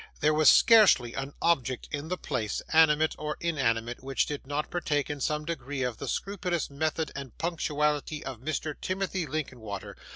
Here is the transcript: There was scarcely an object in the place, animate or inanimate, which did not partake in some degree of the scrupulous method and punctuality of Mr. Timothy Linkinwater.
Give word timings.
There 0.19 0.33
was 0.33 0.49
scarcely 0.49 1.13
an 1.13 1.33
object 1.43 1.87
in 1.91 2.07
the 2.07 2.17
place, 2.17 2.63
animate 2.73 3.13
or 3.19 3.37
inanimate, 3.39 4.01
which 4.03 4.25
did 4.25 4.47
not 4.47 4.71
partake 4.71 5.11
in 5.11 5.21
some 5.21 5.45
degree 5.45 5.83
of 5.83 5.97
the 5.97 6.07
scrupulous 6.07 6.71
method 6.71 7.11
and 7.15 7.37
punctuality 7.37 8.25
of 8.25 8.39
Mr. 8.41 8.73
Timothy 8.81 9.27
Linkinwater. 9.27 9.95